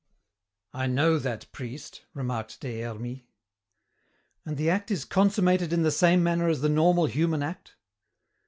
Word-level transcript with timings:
"I 0.73 0.87
know 0.87 1.19
that 1.19 1.51
priest," 1.51 2.01
remarked 2.15 2.59
Des 2.59 2.81
Hermies. 2.81 3.21
"And 4.43 4.57
the 4.57 4.67
act 4.71 4.89
is 4.89 5.05
consummated 5.05 5.71
in 5.71 5.83
the 5.83 5.91
same 5.91 6.23
manner 6.23 6.49
as 6.49 6.61
the 6.61 6.69
normal 6.69 7.05
human 7.05 7.43
act?" 7.43 7.75